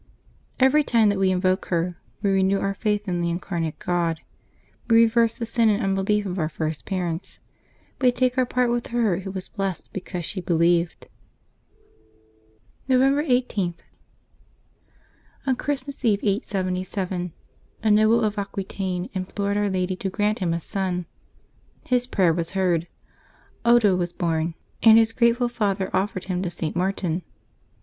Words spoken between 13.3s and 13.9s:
OF TEE SAINTS